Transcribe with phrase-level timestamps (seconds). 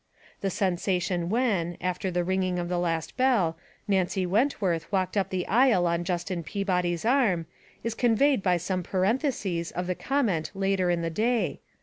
[0.39, 3.55] The sensation when, after the ringing of the last bell,
[3.87, 7.45] Nancy Wentworth walked up the aisle on Justin Peabody's arm,
[7.83, 11.59] is conveyed by some parentheses of the comment later in the day.